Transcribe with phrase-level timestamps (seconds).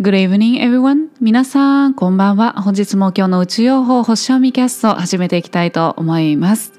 [0.00, 1.08] Good evening, everyone.
[1.20, 2.52] 皆さん、こんばんは。
[2.52, 6.72] 本日も今日の宇宙予報星読みキャストを始めていきたいと思います。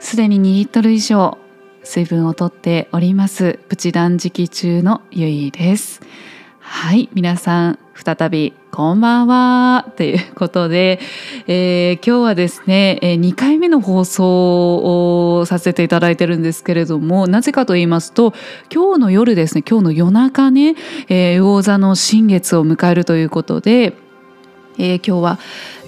[0.00, 1.38] すでに2リットル以上
[1.84, 3.60] 水分をとっております。
[3.68, 6.00] プチ断食中のゆいです。
[6.68, 10.98] はい、皆さん、再びこんばんはということで、
[11.46, 18.34] えー、今日はですねえ2回目の放送をさせていただいてるんですけれどもなぜかと言いますと
[18.70, 20.74] 今日の夜ですね今日の夜中ね、
[21.08, 23.94] えー、魚座の新月を迎えるということで
[24.78, 25.38] えー、今日は、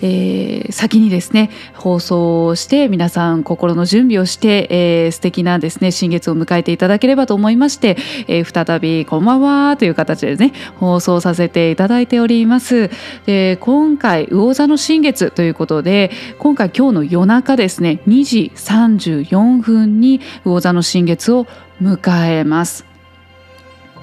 [0.01, 12.91] えー、先にですね放送をして皆さん心の準備をして、えー、素敵なですね新月を迎えていただければと思いまして、えー、再びこんばんはという形でね放送させていただいております。
[13.27, 21.47] で今回魚座の新月ということで今回今日の夜中ですね2時34分に魚座の新月を
[21.83, 22.84] 迎えます。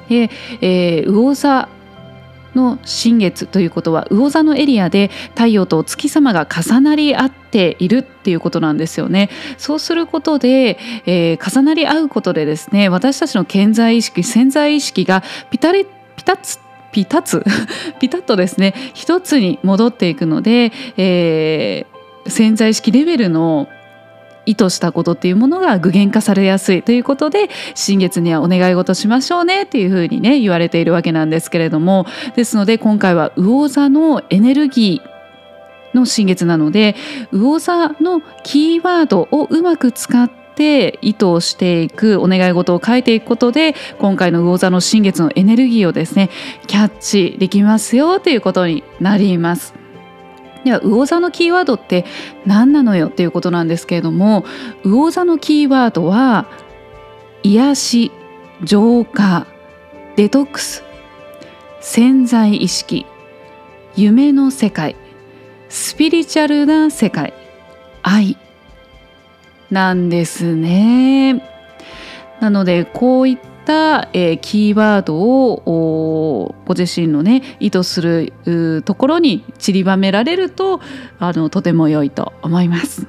[0.09, 0.29] で、
[0.61, 1.69] えー、魚座
[2.55, 9.29] の新月ということは魚座のエリアで太陽と月様が重なり合っているっていうことなんですよね。
[9.57, 16.59] そうすることで、えー、重なり合うことでですね私たちの健在意識潜在意識がピタリピタッ
[16.91, 17.43] ピタッ
[17.99, 23.67] ピタッとですね一つに戻っていくので、えー、潜在意識レベルの
[24.45, 35.15] 意図したことっていうものが具現化されやすいということで新月にはお願い事しましょうねっていうふうにね言われているわけなんですけれどもですので今回は魚座のエネルギー
[35.95, 36.95] の新月なので
[37.31, 46.29] 魚座のキーワードをうまく使って意図をしていくお願い事を書いていくことで今回の魚座の新月のエネルギーをですね
[46.67, 49.84] キャッチできますよということになります。
[50.65, 52.05] では魚座のキーワードって
[52.45, 54.43] 何なのよっていうことなんですけれども
[54.83, 56.47] 魚座のキーワードは
[57.43, 58.11] 癒し
[58.63, 59.45] 浄化
[60.15, 60.83] デトックス
[61.81, 63.05] 潜在意識
[63.95, 64.95] 夢の世界
[65.69, 67.33] スピリチュアルな世界
[68.01, 68.37] 愛
[69.69, 71.43] なんですね。
[72.39, 80.81] なのでこういった、えー、キーワードをご自身のね意図するところに散りばめられると
[81.19, 83.07] あのとても良いと思います。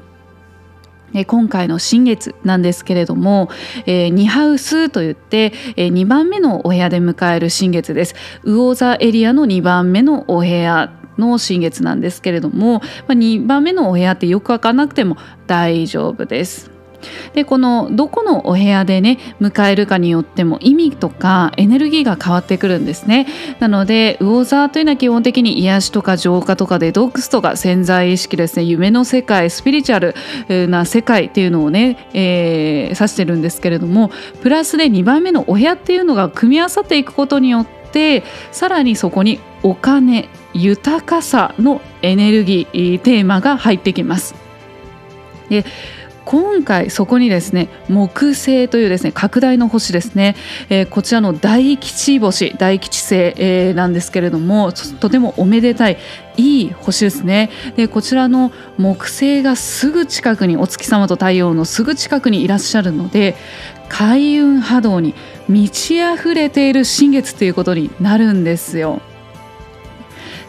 [1.27, 3.49] 今回の新月なんですけれども、
[3.87, 8.15] えー、2ハウスといって、えー、2番目のお部屋で迎える新月です
[8.45, 15.17] 魚座エリアの2番目のお部屋の新月なんですけれども、まあ、2番目のお部屋ってよく分かなくても
[15.47, 16.76] 大丈夫です
[17.35, 23.27] でこのどこのお部屋でね迎えるかによっても意味とかエネルギーが変わってくるんですね
[23.59, 34.11] なので魚座というのは基本的に癒しとか浄化とかデトックスとか潜在意識ですね夢の世界スピリチュアルな世界っていうのをね、えー、指してるんですけれども
[34.43, 44.35] プラスで2番目のお部屋っていうのが組み合わさっていくことによってさらにそこにお金豊かさのエネルギーテーマが入ってきます。
[45.49, 45.65] で
[46.27, 50.35] 今回そこにですね木星というですね拡大の星ですね、
[50.69, 55.99] えー、こちらの大吉星大吉星、えー、なんですけれどもとてもおめでたい
[56.37, 63.37] いい星ですねでこちらの木星がすぐ近くにお月様と太陽のすぐ近くにいらっしゃるので
[63.89, 65.15] 開運波動に
[65.49, 69.01] 満ち溢れている新月ということになるんですよ。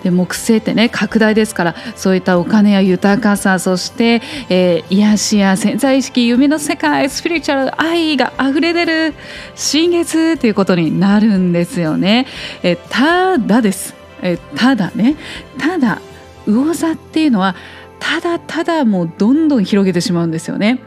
[0.07, 9.13] で木星ってね拡大ですからそういったお金や豊かさそして、えー、癒しや潜在意識夢の世界スピリチュアル愛が溢れ出る
[9.55, 12.25] 新月ということになるんですよね。
[12.63, 15.17] えー、ただです、えー、ただね
[15.59, 16.01] ただ
[16.45, 17.55] 魚座っていうのは
[17.99, 20.79] ただただもうどんどん広げてしまうんですよね。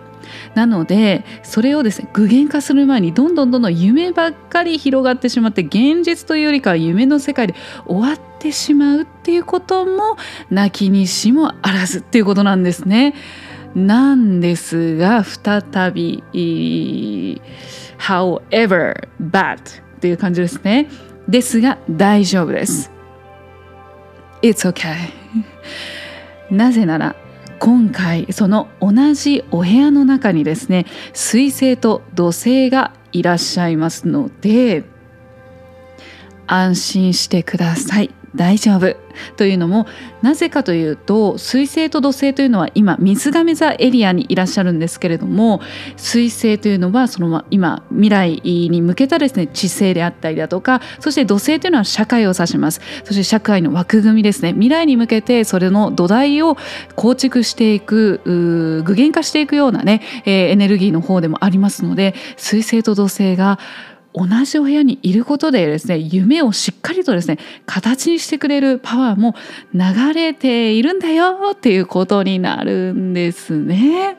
[0.54, 7.54] なのでそれをですね具現化する前にどんどんどんどん夢ばっかり広がってしまって現実というよりかは夢の世界で
[7.86, 10.16] 終わってしまうっていうことも
[10.50, 13.14] 泣きにしもあらずっていうことなんですね。
[13.74, 16.24] なんですが再び
[17.98, 20.88] however bad っていう感じですね。
[21.28, 22.90] ですが大丈夫です。
[24.42, 24.94] It's okay
[26.50, 27.14] なぜなら
[27.60, 34.84] 今回その同じお部屋の中にですね水星と土星がいらっしゃいますので
[36.46, 38.19] 安心してください。
[38.34, 38.96] 大丈夫。
[39.36, 39.86] というのも
[40.22, 45.60] なぜかというと水星と土星というのは今水亀座エリアにいらっしゃるんですけれども
[45.96, 52.80] 水星というのはその今未来に向けたですね知性であったりだとかそして土星というのは社会を指します。
[53.04, 54.52] そして社会の枠組みですね。
[54.52, 56.56] 未来に向けてそれの土台を
[56.94, 63.58] 構築していく具現化していくようなね、えー、エネルギーの方でもありますので水星と土星が
[64.12, 69.34] 同じお部屋にいることでですね夢をしっかりとですね形にしてくれるパワーも
[69.72, 74.16] 流れているんだよっていうことになるんですね。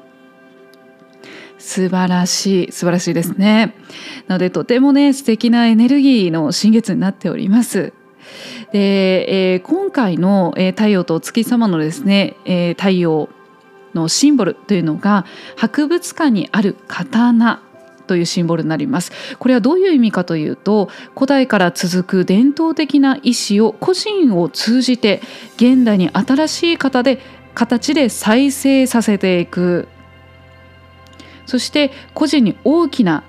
[1.57, 3.75] 素晴らしい素晴らしいですね。
[4.27, 7.93] なのでとてもね素敵なエネルギーの新月になっております。
[8.71, 13.29] で、えー、今回の、えー、太陽とお月様のですね、えー、太陽
[13.93, 15.25] のシンボルというのが
[15.57, 17.61] 博物館にある刀
[18.11, 25.21] というシンボルになりますこれはどういう意味かというと古代から続く伝統的な意思を個人を通じて
[25.55, 27.19] 現代に新しい方で
[27.53, 29.87] 形で再生させていく
[31.45, 33.23] そして個人に大きな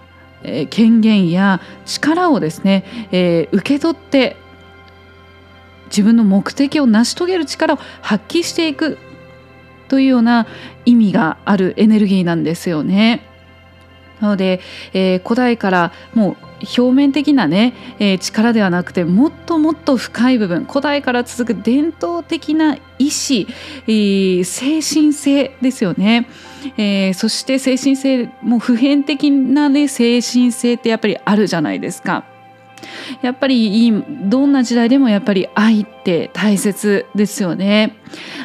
[0.70, 4.36] 権限や力をですね、えー、受け取って
[5.90, 8.98] 自分の目的を成し遂げる力を発揮していく
[9.86, 10.48] というような
[10.84, 13.31] 意味があるエネルギーなんですよね。
[14.22, 14.60] なので、
[14.94, 16.36] えー、古代からもう
[16.78, 23.48] 表面的なね、えー、力ではなくてもっともっと深い部分古代から続く伝統的な意志、
[23.88, 26.28] えー、精神性ですよね、
[26.76, 32.31] えー、そして精神性もう普遍的なね精神性ってやっぱりあるじゃないですか。
[33.22, 37.96] やっぱりどんな時代でもやっぱり愛って大切ですよね。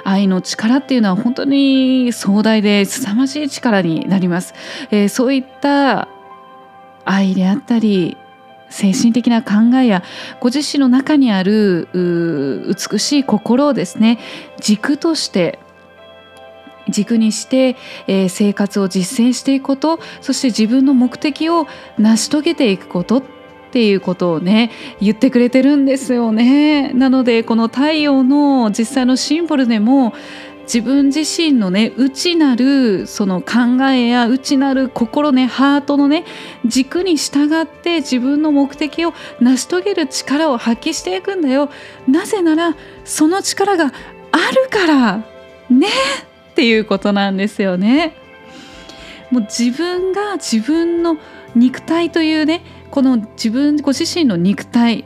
[0.04, 4.54] 愛の力っていうのは本当に壮大で凄まじい力になります、
[4.92, 6.08] えー、そういった
[7.04, 8.18] 愛であったり
[8.70, 10.04] 精神的な考えや
[10.40, 11.88] ご自身の中にある
[12.68, 14.20] 美しい心をですね
[14.60, 15.60] 軸として
[16.90, 17.76] 軸にして、
[18.08, 21.68] えー、生活を実践していくことそして自分の目的を
[21.98, 23.24] 成し遂げていくこと
[23.68, 24.72] っていうことをね
[25.02, 26.94] 言ってくれてるんですよね。
[26.94, 30.14] なのでこの太陽の実際のシンボルでも
[30.64, 36.26] 自分自身のね内なるその考えや内なる心ねハートのね
[36.66, 41.70] 軸に従って自分の目的を成し遂げる力を発揮していくんだよ
[42.08, 42.76] なぜなら
[43.06, 45.18] その力があるから
[45.70, 45.88] ね
[46.52, 48.16] っていうことなんですよね。
[49.32, 51.18] もう自分が自分の
[51.56, 52.62] 肉体というね
[52.92, 55.06] この自分ご自身の肉体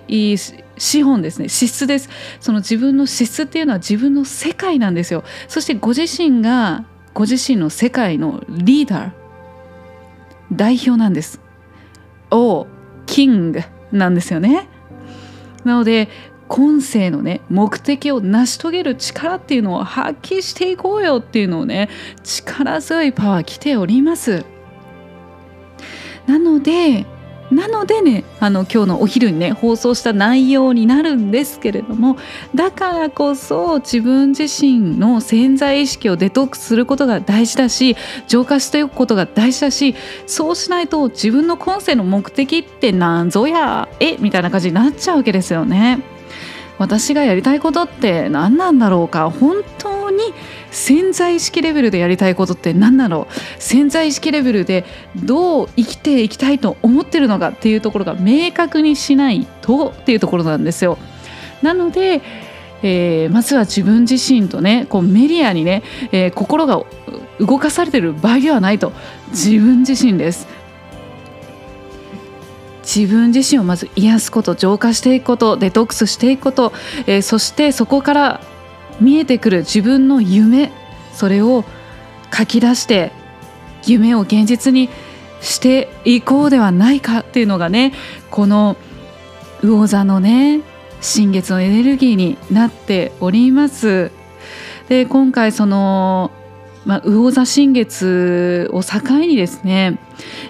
[0.78, 1.50] 資本ですね。
[1.50, 2.10] 資質です。
[2.40, 5.24] その自分の資質っていうのは自分の世界なんですよ。
[5.48, 9.12] そしてご自身がご自身の世界のリーダー
[10.52, 11.40] 代表なんです。
[12.30, 12.68] お
[13.06, 13.62] キング
[13.92, 14.70] なんですよね。
[15.64, 16.10] なので
[16.48, 21.90] 今世のね目的を成し遂げる力っていうのを発揮していこうよっていうのをね
[22.24, 24.46] 力強いパワー来ております。
[26.28, 27.06] なので
[27.52, 32.18] なのでねあの今日のお昼にね放送した内容になるんですけれども
[32.56, 39.96] だからこそ自分自身の潜在意識をデトックスすることが大事だし浄化しておくことが大事だし
[40.28, 44.18] そうしないと自分の今世の目的って何ぞやえ？
[44.18, 46.00] みたいな感じになっちゃうわけですよね。
[46.78, 49.30] 私がやりたいことって何なんだろうか？
[49.30, 50.34] 本当に
[50.72, 54.86] 潜在意識レベルでやりたいことって何だろう潜在意識レベルで
[55.16, 60.98] どう生きていきたいと思ってるのかっていうところが明確にしないとっていうところなんですよ。
[61.62, 62.22] なので
[62.84, 66.84] えー、まずは自分自身とねこうメディアにね、えー、心が
[67.40, 68.92] 動かされてる場合ではないと。
[69.30, 70.48] 自分自身です。
[72.84, 76.74] 自分自身をまず癒すこと浄化していくことデトックスしていくこと、
[77.06, 78.42] えー、そしてそこから
[79.02, 80.72] 見えてくる自分の夢
[81.14, 81.66] それを
[82.34, 83.12] 書き出して
[83.86, 84.90] 夢を現実に
[85.42, 87.94] していこうではないかっていうのがね
[88.30, 88.78] この
[89.64, 90.62] 魚座のね
[91.02, 94.12] 新月のエネルギーになっております。
[94.88, 96.32] で今回その
[96.86, 100.00] まあ、魚座新月を境にですね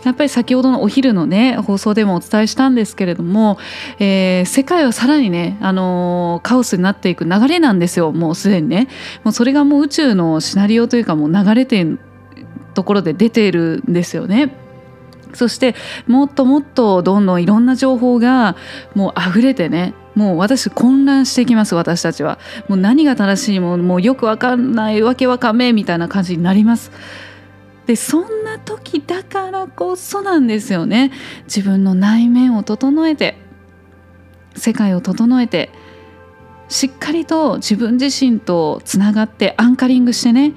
[0.03, 3.57] やっぱり先ほどのお昼のね放送でもお伝えしたんですけれども、
[3.99, 8.87] えー、世界はさらにね、あのー、カオスになっていく流れなんですよもうすでにね
[9.23, 11.99] もうそれがもう宇宙のシナリオというかもう流れてる
[12.73, 14.55] ところで出ているんですよね。
[15.33, 15.75] そして
[16.07, 18.57] もっともっとどんどんいろんな情報が
[18.95, 22.39] もう溢れてねもう私混乱してきます私たちは。
[22.67, 26.91] もう何が正しいももうよくわかんないわけわかめみたいな感じになります。
[27.85, 31.11] でそんな時だからこそなんですよね。
[31.45, 33.37] 自分の内面を整えて
[34.55, 35.71] 世界を整えて
[36.67, 40.53] しっかりと自分自身とつながってアンカリングしてね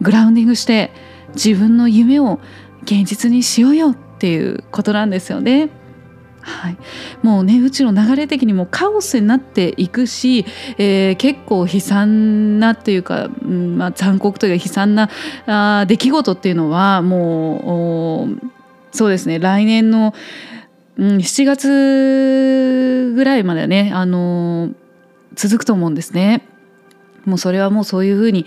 [0.00, 0.92] グラウンディングして
[1.34, 2.40] 自分の夢を
[2.82, 5.70] 現実にしようよっていうことなんですよね。
[6.48, 6.76] はい、
[7.22, 10.44] もうね宇宙の流れ的にもカオスになっていくし、
[10.78, 15.10] えー、結構悲惨なっていうか、うんまあ、残酷というか悲惨な
[15.46, 20.14] あ出来事っていうのはもうそうですね来年の
[20.98, 24.70] うん、7月ぐらいまでね、あの
[25.34, 26.42] 続くと思うんですね。
[27.24, 28.46] もうそれはもうそういうふうに、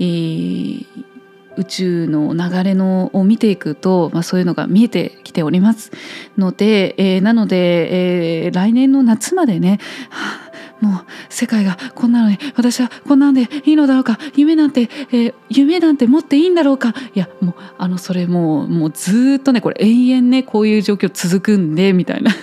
[0.00, 0.86] えー、
[1.56, 5.90] 宇宙の流れのを見ていくと、まあ、そういうのが見えてております。
[6.38, 9.80] ので、えー、なので、えー、来年の夏までね、
[10.80, 16.94] もう世界がこんなのに私はこんなんでいいのだろうか夢なんて、えー、夢なんて持っていいんだろうか。
[17.14, 22.32] いやもうあのそれもうもうずっとねこれ永遠ねこういう状況続くんでみたいな。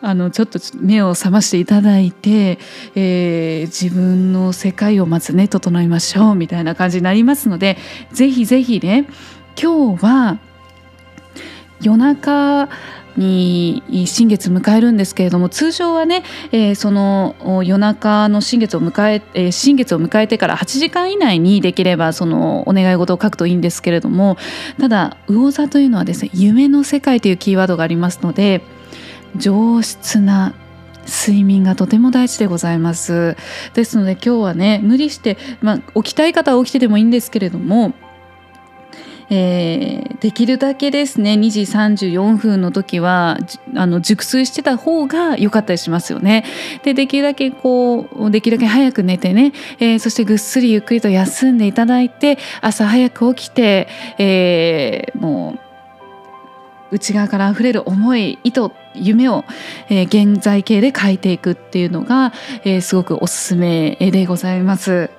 [0.00, 2.58] あのちょっと目を覚ましていただいて、
[2.94, 7.78] えー、自分の世界をまずね整えましょうみたいな感じになりますので
[8.12, 9.06] ぜひぜひね
[9.60, 10.38] 今日は
[11.84, 12.68] 夜中
[13.16, 24.36] に新月迎えるんですけれども通常はね、えー、その夜中の新月を迎ええー、新月を迎えてから8時間以内にできればそのお願い事を書くといいんですけれども
[24.80, 28.62] ただ魚座というのはですね夢の世界というキーワードがありますので
[29.36, 30.54] 上質な
[31.06, 33.36] 睡眠がとても大事でございます。
[33.74, 37.92] ですので今日はね無理して、まあ、起きたい方は起きてでもいいんですけれども
[39.30, 43.38] えー、できるだけですね2時34分の時は
[43.74, 46.44] あの熟睡してた方が良かったりしますよね。
[46.82, 53.88] でできるだけこうできるだけ早く寝てね、えー、そしてぐっすりゆっくりと休んでいただいて朝早く起きて、
[54.18, 55.58] えー、も
[56.90, 59.44] う内側から溢れる思い意図夢を、
[59.88, 62.32] えー、現在形で書いていくっていうのが、
[62.64, 65.10] えー、すごくおすすめでございます。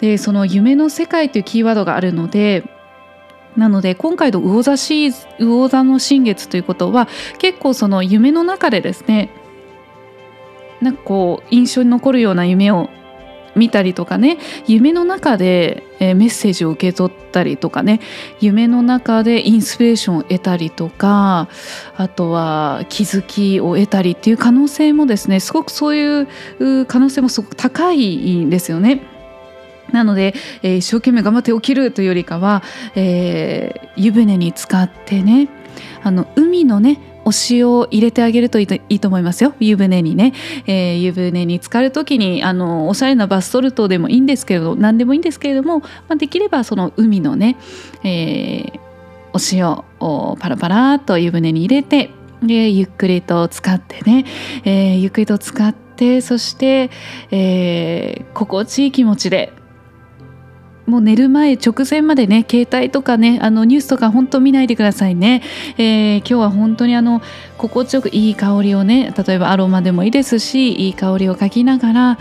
[0.00, 2.64] でその夢の世界というキーワードがあるので
[3.56, 9.30] なので今回の魚座シ魚座の新月ということは結構その夢の中でですね
[10.80, 12.88] なんかこう印象に残るような夢を
[13.54, 18.00] 見たりとかね夢の中で、えメッセージを受け取ったりとかね
[18.40, 21.48] 夢の中でインスピレーションを得たりとか
[21.96, 29.11] あとは気づきを得たりっていう可能性もですねすごくそういう可能性もすごく高いんですよね。
[29.92, 32.62] なので、えー、一生懸命頑張って起きるというよりかは、
[32.94, 35.48] えー、湯船に浸かってね
[36.02, 39.54] あの海のねお塩を入れてあげるといいと思いますよ。
[39.60, 40.32] 湯船にね、
[40.66, 47.56] えー、湯船に浸かる時にあのおしゃれなバスソルトでもいいんですけれど何でもいいんですけれども、まあ、できればその海のね、
[48.04, 48.72] え、
[49.32, 52.10] お塩をパラパラと湯船に入れて
[52.42, 54.24] でゆっくりと使ってね、
[54.64, 56.90] え、ゆっくりと使ってそして、
[57.30, 59.52] え、心地いい気持ちで
[60.92, 65.42] もう寝る前直前までね携帯とかねあのニュースとか本当見ないでくださいね、
[65.78, 67.22] えー、今日は本当にあの
[67.56, 72.18] 心地よくいい香りをね例えばアロマでもいいですしいい香りをかきながら、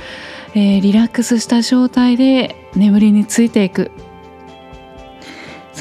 [0.55, 3.91] えー、リラックスした状態で眠りについていく。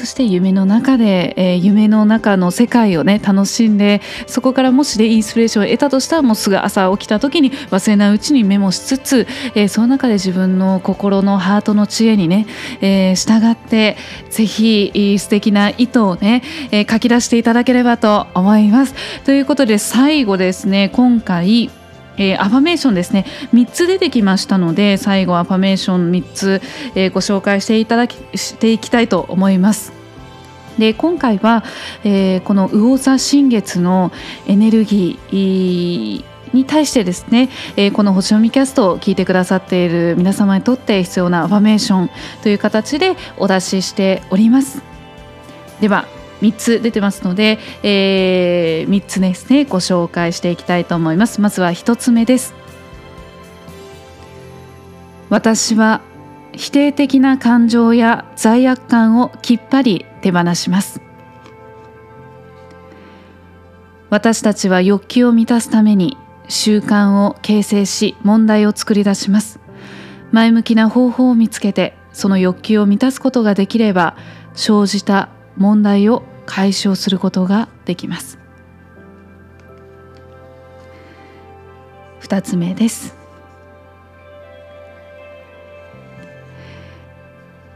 [0.01, 12.47] そして夢の中で、えー、夢の中の世界をね楽しんでそこからもしでインスピレーションを得たとしたらもうすぐ朝起きた時に忘れないうちにメモしつつ、えー、その中で自分の心のハートの知恵にね、
[12.81, 13.95] えー、従って
[14.31, 16.41] ぜひ素敵な意図をね、
[16.71, 18.95] え、書き出していただければと思います。
[19.23, 21.69] ということで最後ですね今回
[22.17, 26.61] えー、アファメーションですね3つ出てきましたので最後アファメーション3つ、
[26.95, 29.93] えー、ご紹介していただきしていきたいと思います。
[30.77, 31.63] で今回は、
[32.03, 34.11] えー、この魚座新月の
[34.47, 42.09] エネルギーに対してですね、えー、この星読みキャストを聞いてくださっている皆様にとって必要なアファメーション
[42.41, 44.81] という形でお出ししております
[45.81, 46.05] では
[46.41, 51.41] 3つ出てますので、えー、3つですねご紹介していきたいと思います。
[51.41, 52.53] まずは1つ目です。
[55.29, 56.01] 私は
[56.53, 61.01] 否定的な感情や罪悪感をきっぱり手放します。
[64.09, 66.17] 私たちは欲求を満たすために
[66.49, 69.59] 習慣を形成し問題を作り出します。
[70.31, 74.17] 前向きな方法を見つけてその欲求を満たすことができれば
[74.53, 78.37] 生じた問題を解消することができます。
[82.19, 83.15] 2つ目です。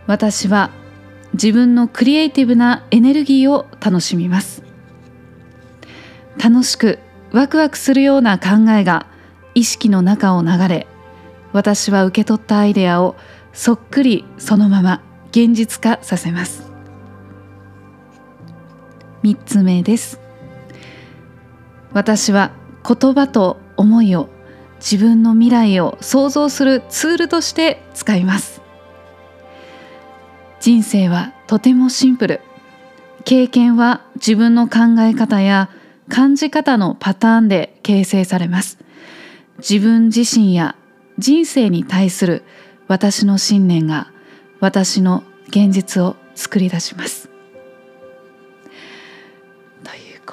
[0.08, 0.72] 私は
[1.32, 4.62] 自分のクリエイティブなエネルギーを楽しみます。
[6.38, 7.00] 楽しく
[7.32, 9.08] ワクワクするような考えが
[9.54, 10.86] 意識の中を流れ
[11.54, 13.16] 私は受け取ったアイデアを
[13.54, 15.02] そっくりそのまま
[15.32, 16.75] 現実化させます。
[19.26, 20.20] 3つ目です。
[21.94, 22.52] 私は
[22.88, 24.30] 言葉と思いを
[24.76, 28.62] 自分の未来を想像するツールとして使います。
[30.60, 32.42] 人生はとてもシンプル。
[33.24, 35.72] 経験は自分の考え方や
[36.08, 38.78] 感じ方のパターンで形成されます。
[39.58, 40.76] 自分自身や
[41.18, 42.44] 人生に対する
[42.88, 44.12] 私の信念が
[44.60, 47.35] 私の現実を作り出します。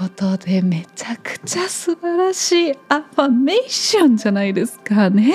[0.02, 5.32] ことでめちゃくちゃ素晴らしいアファメーションじゃないですかね。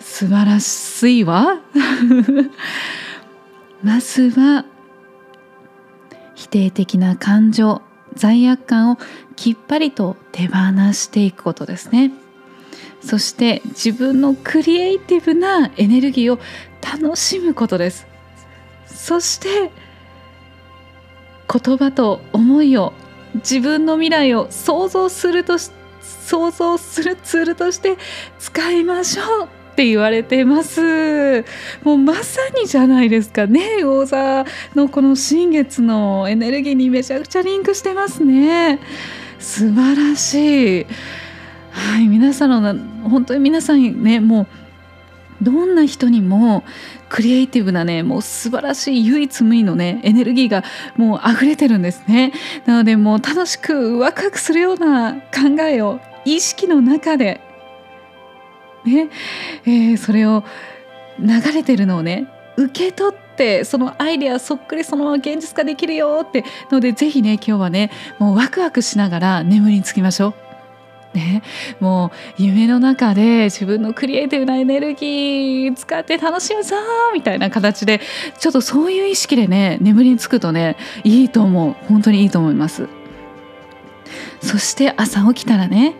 [0.00, 1.60] 素晴らしいわ。
[3.84, 4.64] まずは
[6.34, 7.80] 否定的な感情
[8.16, 8.98] 罪悪感を
[9.36, 10.56] きっぱりと手放
[10.92, 12.10] していくことですね。
[13.00, 16.40] そして自分のクリエイティブなエネルギーを
[16.82, 18.08] 楽しむことです。
[18.86, 19.70] そして
[21.52, 22.92] 言葉と思いを
[23.34, 25.56] 自分の未来を想像すると
[26.00, 27.96] 想像するツールとして
[28.38, 31.44] 使いましょうって言われてます。
[31.82, 33.80] もうまさにじゃないですかね。
[33.80, 38.78] 魚座のこの新月のエネルギーにめちゃくちゃリンクしてますね。
[39.38, 40.86] 素晴らしい。
[41.70, 44.46] はい皆さんの本当に皆さんねもう
[45.42, 46.64] どんな人にも
[47.08, 50.64] クリエイティブなねもう素晴らしい唯一無二のねエネルギーが
[50.96, 52.32] もう溢れてるんですね
[52.66, 57.40] なのでもう楽しくワクワクするような考えを意識の中で
[58.84, 59.10] ね、
[59.64, 60.44] えー、それを
[61.18, 70.34] 流れてるのをね受け取ってそのアイデアそっくりそのまま現実化できるよってのでぜひね今日はねもうワクワクしながら眠りにつきましょう。
[71.14, 71.42] ね、
[71.80, 76.76] もう夢の中で自分のクリエイティブなエネルギー使って楽しむぞ
[77.12, 78.00] みたいな形で
[78.38, 81.74] ちょっとそういう意識でね眠りにつくとねいいと思う。
[81.88, 82.88] 本当にいいと思います。
[84.40, 85.96] そして朝起きたらね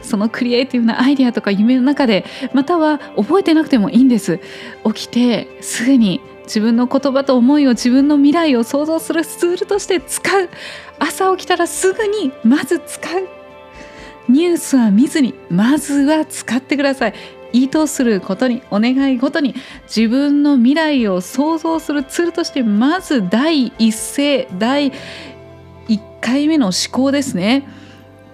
[0.00, 2.24] そのクリエイティブなアイディアとか夢の中で
[2.54, 4.38] または覚えてなくてもいいんです。
[4.84, 10.48] 起きてすぐに自分の言葉と思いを自分の未来を想像するツールとして使う。
[11.00, 13.37] 朝起きたらすぐにまず使う。
[14.28, 17.14] ニュースは見ずにまずは使ってください。
[17.52, 19.54] 意図することにお願いごとに
[19.86, 24.92] 自分の未来を想像するツールとしてまず第一声第
[25.88, 27.66] 1回目の思考ですね。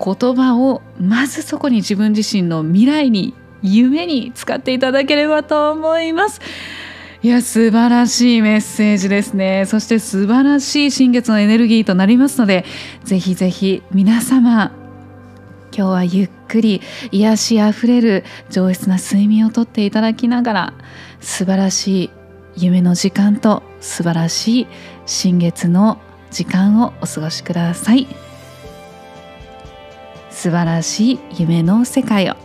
[0.04, 6.40] 言葉をまずそこに自分自身の未来に夢に使っていただければと思います。
[7.22, 9.64] いや素晴らしいメッセージですね。
[9.66, 12.64] そして素晴らしい新月のエネルギーとなりますので
[13.04, 14.72] ぜひぜひ皆様
[15.76, 20.74] 今日はゆっくり癒しあふれる上質な睡眠をとっていただきながら
[21.20, 22.10] 素晴らしい
[22.56, 24.66] 夢の時間と素晴らしい
[25.06, 25.98] 新月の
[26.30, 28.06] 時間をお過ごしください。
[30.30, 32.36] 素晴らしい夢の世界を。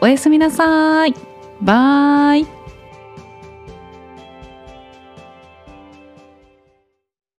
[0.00, 1.14] おやすみなさい。
[1.62, 2.55] バイ。